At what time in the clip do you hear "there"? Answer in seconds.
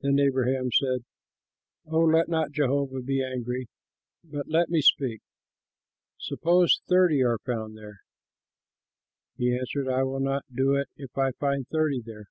7.76-7.98, 12.00-12.24